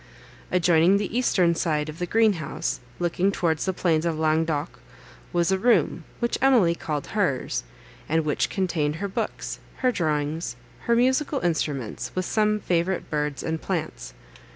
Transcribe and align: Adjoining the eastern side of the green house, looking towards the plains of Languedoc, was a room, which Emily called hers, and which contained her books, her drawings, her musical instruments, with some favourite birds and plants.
Adjoining 0.49 0.97
the 0.97 1.15
eastern 1.15 1.53
side 1.53 1.87
of 1.87 1.99
the 1.99 2.07
green 2.07 2.33
house, 2.41 2.79
looking 2.97 3.31
towards 3.31 3.65
the 3.65 3.71
plains 3.71 4.03
of 4.03 4.17
Languedoc, 4.17 4.79
was 5.31 5.51
a 5.51 5.59
room, 5.59 6.05
which 6.19 6.39
Emily 6.41 6.73
called 6.73 7.05
hers, 7.13 7.63
and 8.09 8.25
which 8.25 8.49
contained 8.49 8.95
her 8.95 9.07
books, 9.07 9.59
her 9.85 9.91
drawings, 9.91 10.55
her 10.85 10.95
musical 10.95 11.39
instruments, 11.41 12.11
with 12.15 12.25
some 12.25 12.59
favourite 12.59 13.11
birds 13.11 13.43
and 13.43 13.61
plants. 13.61 14.15